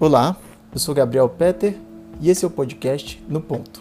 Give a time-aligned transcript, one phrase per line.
[0.00, 0.36] Olá,
[0.72, 1.78] eu sou Gabriel Peter
[2.20, 3.80] e esse é o podcast No Ponto.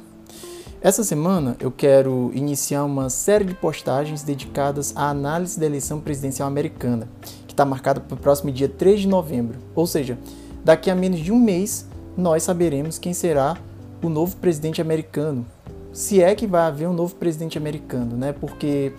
[0.79, 6.47] Essa semana eu quero iniciar uma série de postagens dedicadas à análise da eleição presidencial
[6.47, 7.09] americana,
[7.47, 10.15] que está marcada para o próximo dia 3 de novembro, ou seja,
[10.63, 13.57] daqui a menos de um mês nós saberemos quem será
[13.99, 15.43] o novo presidente americano,
[15.91, 18.33] se é que vai haver um novo presidente americano, né?
[18.33, 18.93] Porque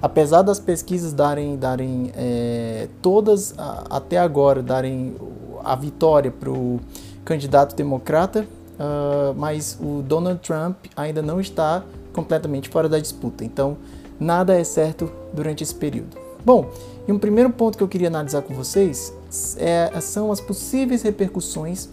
[0.00, 5.16] apesar das pesquisas darem, darem é, todas a, até agora darem
[5.64, 6.80] a vitória para o
[7.24, 8.46] candidato democrata,
[8.78, 11.82] uh, mas o Donald Trump ainda não está
[12.12, 13.44] completamente fora da disputa.
[13.44, 13.76] Então,
[14.18, 16.16] nada é certo durante esse período.
[16.44, 16.70] Bom,
[17.06, 19.12] e um primeiro ponto que eu queria analisar com vocês
[19.58, 21.88] é, são as possíveis repercussões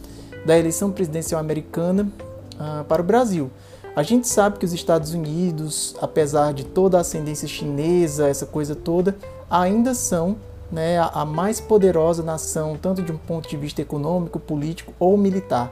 [0.46, 2.08] da eleição presidencial americana
[2.56, 3.52] uh, para o Brasil.
[3.96, 8.76] A gente sabe que os Estados Unidos, apesar de toda a ascendência chinesa, essa coisa
[8.76, 9.18] toda,
[9.50, 10.38] ainda são
[10.72, 15.72] né, a mais poderosa nação, tanto de um ponto de vista econômico, político ou militar.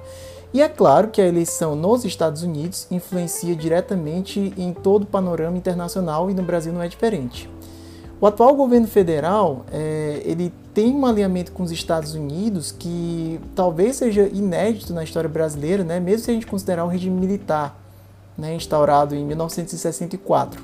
[0.53, 5.57] E é claro que a eleição nos Estados Unidos influencia diretamente em todo o panorama
[5.57, 7.49] internacional e no Brasil não é diferente.
[8.21, 13.97] O atual governo federal é, ele tem um alinhamento com os Estados Unidos que talvez
[13.97, 17.77] seja inédito na história brasileira, né, mesmo se a gente considerar um regime militar
[18.37, 20.63] né, instaurado em 1964.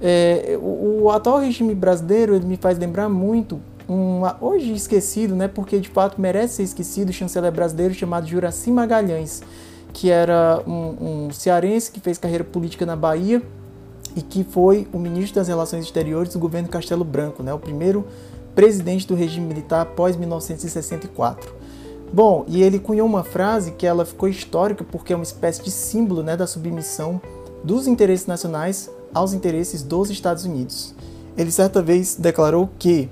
[0.00, 5.46] É, o, o, atual regime brasileiro ele me faz lembrar muito um hoje esquecido, né,
[5.46, 9.42] porque de fato merece ser esquecido, o chanceler brasileiro chamado Juraci Magalhães,
[9.92, 13.42] que era um, um cearense que fez carreira política na Bahia
[14.16, 18.06] e que foi o ministro das Relações Exteriores do governo Castelo Branco, né, o primeiro
[18.54, 21.54] presidente do regime militar após 1964.
[22.12, 25.70] Bom, e ele cunhou uma frase que ela ficou histórica porque é uma espécie de
[25.70, 27.20] símbolo né, da submissão
[27.62, 30.94] dos interesses nacionais aos interesses dos Estados Unidos.
[31.36, 33.08] Ele certa vez declarou que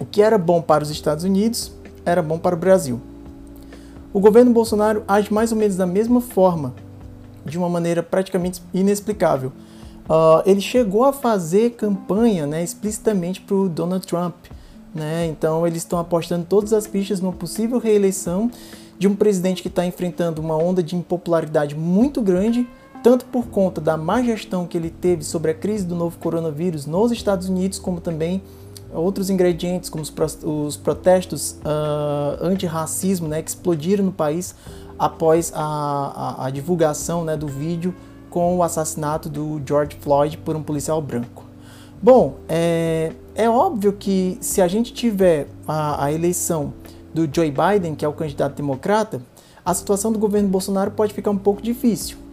[0.00, 1.72] o que era bom para os Estados Unidos
[2.04, 3.00] era bom para o Brasil.
[4.12, 6.74] O governo Bolsonaro age mais ou menos da mesma forma,
[7.44, 9.52] de uma maneira praticamente inexplicável.
[10.08, 14.34] Uh, ele chegou a fazer campanha né, explicitamente para o Donald Trump,
[14.94, 15.26] né?
[15.26, 18.50] Então eles estão apostando todas as pistas numa possível reeleição
[18.98, 22.66] de um presidente que está enfrentando uma onda de impopularidade muito grande,
[23.08, 26.84] tanto por conta da má gestão que ele teve sobre a crise do novo coronavírus
[26.84, 28.42] nos Estados Unidos, como também
[28.92, 30.12] outros ingredientes, como os,
[30.44, 34.54] os protestos uh, anti-racismo né, que explodiram no país
[34.98, 37.94] após a, a, a divulgação né, do vídeo
[38.28, 41.46] com o assassinato do George Floyd por um policial branco.
[42.02, 46.74] Bom, é, é óbvio que se a gente tiver a, a, eleição
[47.14, 49.22] do Joe Biden, que é o candidato democrata,
[49.64, 52.27] a situação do governo Bolsonaro pode ficar um pouco difícil.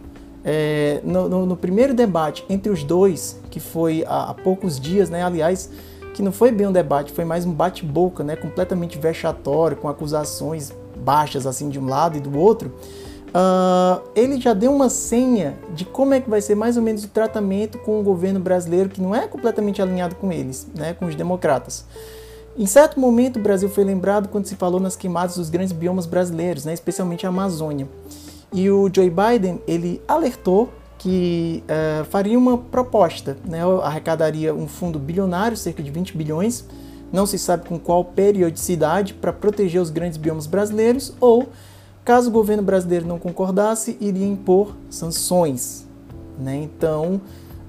[0.48, 5.10] É, no, no, no, primeiro debate entre os dois, que foi há, há, poucos dias,
[5.10, 5.68] né, aliás,
[6.14, 10.72] que não foi bem um debate, foi mais um bate-boca, né, completamente vexatório, com acusações
[10.96, 12.72] baixas assim de um lado e do outro.
[13.26, 17.02] Uh, ele já deu uma senha de como é que vai ser mais ou menos
[17.02, 21.06] o tratamento com o governo brasileiro, que não é completamente alinhado com eles, né, com
[21.06, 21.84] os democratas.
[22.56, 26.06] Em certo momento, o Brasil foi lembrado quando se falou nas queimadas dos grandes biomas
[26.06, 27.88] brasileiros, né, especialmente a Amazônia.
[28.52, 34.98] E o Joe Biden ele alertou que uh, faria uma proposta, né, arrecadaria um fundo
[34.98, 36.64] bilionário, cerca de 20 bilhões,
[37.12, 41.48] não se sabe com qual periodicidade, para proteger os grandes biomas brasileiros, ou
[42.06, 45.88] Caso o governo brasileiro não concordasse, iria impor sanções.
[46.38, 46.54] Né?
[46.62, 47.20] Então,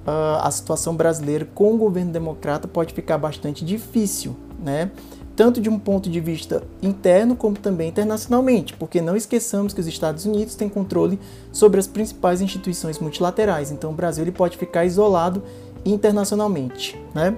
[0.06, 4.92] a situação brasileira com o governo democrata pode ficar bastante difícil, né?
[5.38, 9.86] Tanto de um ponto de vista interno como também internacionalmente, porque não esqueçamos que os
[9.86, 11.16] Estados Unidos têm controle
[11.52, 15.40] sobre as principais instituições multilaterais, então o Brasil ele pode ficar isolado
[15.86, 17.00] internacionalmente.
[17.14, 17.36] Né?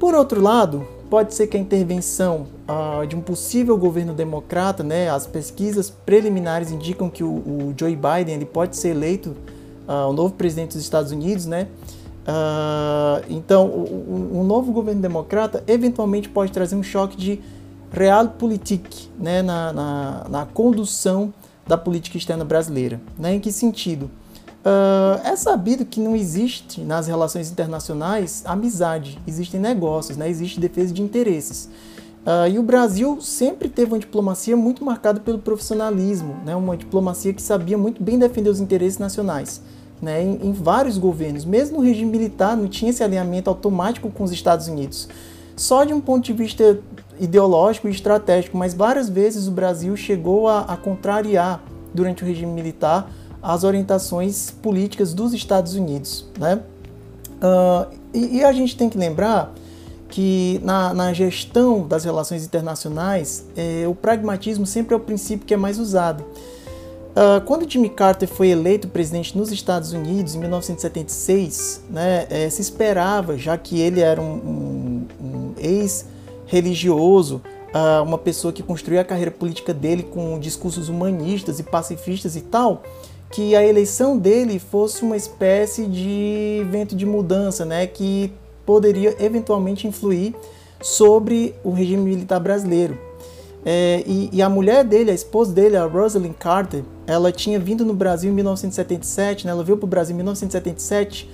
[0.00, 5.08] Por outro lado, Pode ser que a intervenção uh, de um possível governo democrata, né,
[5.08, 9.34] as pesquisas preliminares indicam que o, o Joe Biden ele pode ser eleito
[9.88, 11.68] uh, o novo presidente dos Estados Unidos, né?
[12.28, 17.40] Uh, então, um novo governo democrata eventualmente pode trazer um choque de
[17.90, 21.32] realpolitik né, na, na, na condução
[21.66, 23.00] da política externa brasileira.
[23.18, 23.36] Né?
[23.36, 24.10] Em que sentido?
[24.58, 30.28] Uh, é sabido que não existe nas relações internacionais amizade, existem negócios, né?
[30.28, 31.70] existe defesa de interesses.
[32.26, 36.54] Uh, e o Brasil sempre teve uma diplomacia muito marcada pelo profissionalismo, né?
[36.54, 39.62] uma diplomacia que sabia muito bem defender os interesses nacionais.
[40.00, 40.22] Né?
[40.22, 44.32] Em, em vários governos, mesmo no regime militar, não tinha esse alinhamento automático com os
[44.32, 45.08] Estados Unidos.
[45.56, 46.78] Só de um ponto de vista
[47.18, 51.62] ideológico e estratégico, mas várias vezes o Brasil chegou a, a contrariar,
[51.92, 53.10] durante o regime militar,
[53.42, 56.26] as orientações políticas dos Estados Unidos.
[56.38, 56.60] Né?
[57.38, 59.52] Uh, e, e, a gente tem que lembrar
[60.08, 65.52] que na, na gestão das relações internacionais, é, o pragmatismo sempre é o princípio que
[65.52, 66.24] é mais usado.
[67.18, 72.62] Uh, quando Jimmy Carter foi eleito presidente nos Estados Unidos em 1976, né, é, se
[72.62, 77.42] esperava, já que ele era um, um, um ex-religioso,
[77.74, 82.40] uh, uma pessoa que construiu a carreira política dele com discursos humanistas e pacifistas e
[82.40, 82.84] tal,
[83.32, 88.32] que a eleição dele fosse uma espécie de vento de mudança, né, que
[88.64, 90.36] poderia eventualmente influir
[90.80, 93.07] sobre o regime militar brasileiro.
[93.64, 97.84] É, e, e, a mulher dele, a esposa dele, a Rosalind Carter, ela tinha vindo
[97.84, 99.52] no Brasil em 1977, né?
[99.52, 101.28] ela veio para o Brasil em 1977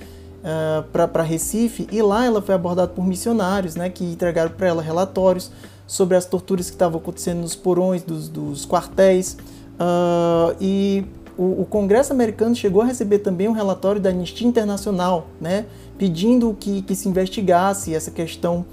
[0.45, 4.83] uh, para Recife, e lá ela foi abordada por missionários né, que entregaram para ela
[4.83, 5.51] relatórios
[5.87, 9.37] sobre as torturas que estavam acontecendo nos porões dos, dos quartéis.
[9.75, 11.05] Uh, e
[11.37, 15.67] o, o, Congresso americano chegou a receber também um relatório da Anistia Internacional, né,
[15.99, 18.65] pedindo que, que se investigasse essa questão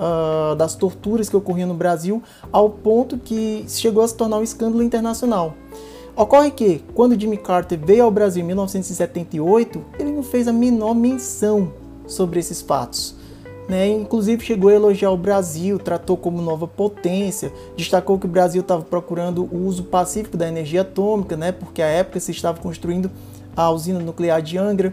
[0.00, 4.42] uh, das torturas que ocorriam no Brasil, ao ponto que chegou a se tornar um
[4.42, 5.54] escândalo internacional.
[6.16, 10.94] Ocorre que, quando Jimmy Carter veio ao Brasil em 1978, ele não fez a menor
[10.94, 11.72] menção
[12.06, 13.14] sobre esses fatos.
[13.68, 13.88] Né?
[13.88, 18.82] Inclusive chegou a elogiar o Brasil, tratou como nova potência, destacou que o Brasil estava
[18.82, 21.52] procurando o uso pacífico da energia atômica, né?
[21.52, 23.08] porque à época se estava construindo
[23.56, 24.92] a usina nuclear de Angra.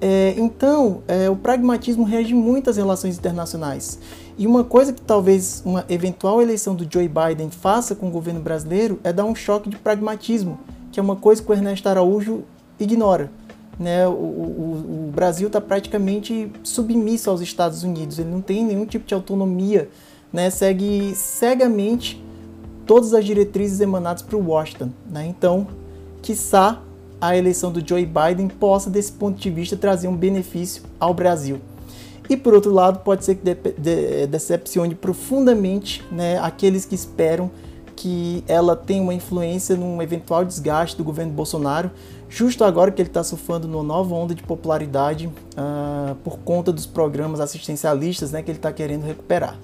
[0.00, 3.98] É, então, é, o pragmatismo rege muito as relações internacionais.
[4.38, 8.40] E uma coisa que talvez uma eventual eleição do Joe Biden faça com o governo
[8.40, 10.58] brasileiro é dar um choque de pragmatismo,
[10.90, 12.44] que é uma coisa que o Ernesto Araújo
[12.78, 13.30] ignora.
[13.78, 14.06] Né?
[14.08, 19.06] O, o, o Brasil está praticamente submisso aos Estados Unidos, ele não tem nenhum tipo
[19.06, 19.90] de autonomia,
[20.32, 20.48] né?
[20.48, 22.22] segue cegamente
[22.86, 24.90] todas as diretrizes emanadas para Washington.
[25.10, 25.26] Né?
[25.26, 25.66] Então,
[26.22, 26.80] quiçá
[27.20, 31.60] a eleição do Joe Biden possa, desse ponto de vista, trazer um benefício ao Brasil.
[32.28, 37.50] E por outro lado, pode ser que de de decepcione profundamente né, aqueles que esperam
[37.96, 41.90] que ela tenha uma influência num eventual desgaste do governo Bolsonaro,
[42.30, 46.86] justo agora que ele está surfando numa nova onda de popularidade uh, por conta dos
[46.86, 49.58] programas assistencialistas né, que ele está querendo recuperar.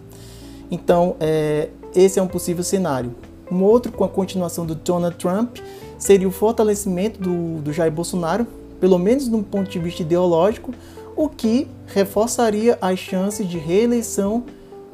[0.71, 3.15] Então, é, esse é um possível cenário.
[3.51, 5.59] Um outro, com a continuação do Donald Trump,
[5.99, 8.47] seria o fortalecimento do, do Jair Bolsonaro,
[8.81, 10.73] pelo menos de um ponto de vista ideológico,
[11.17, 14.45] o que reforçaria as chances de reeleição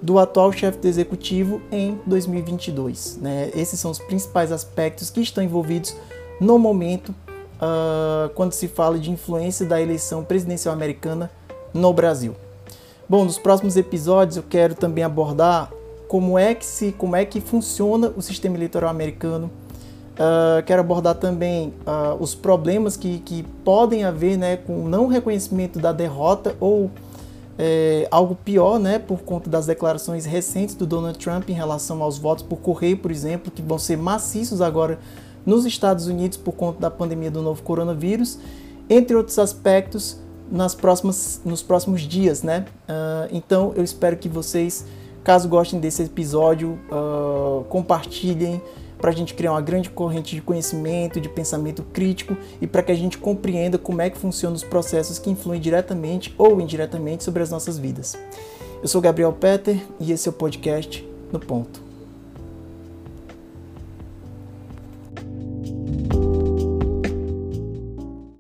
[0.01, 3.19] do atual chefe do executivo em 2022.
[3.21, 3.51] Né?
[3.55, 5.97] Esses são os principais aspectos que estão envolvidos
[6.41, 11.31] no momento uh, quando se fala de influência da eleição presidencial americana
[11.73, 12.35] no Brasil.
[13.09, 15.71] Bom, nos próximos episódios eu quero também abordar
[16.13, 19.51] como é que se, como é que funciona o sistema eleitoral americano.
[20.13, 25.07] Uh, quero abordar também uh, os problemas que, que podem haver né, com o não
[25.07, 26.91] reconhecimento da derrota ou
[27.59, 32.19] é, algo pior, né, por conta das declarações recentes do Donald Trump em relação aos
[32.19, 34.99] votos por correio, por exemplo, que vão ser maciços agora
[35.47, 38.39] nos Estados Unidos por conta da pandemia do novo coronavírus,
[38.87, 40.19] entre outros aspectos
[40.51, 42.67] nas próximas, nos próximos dias, né?
[42.87, 44.85] Uh, então eu espero que vocês,
[45.23, 48.61] caso gostem desse episódio, uh, compartilhem
[48.99, 52.93] para a gente criar uma grande corrente de conhecimento, de pensamento crítico e para que
[52.93, 57.43] a gente compreenda como é que funcionam os processos que influem diretamente ou indiretamente sobre
[57.43, 58.17] as nossas vidas.
[58.81, 61.82] Eu sou Gabriel Peter e esse é o podcast No Ponto.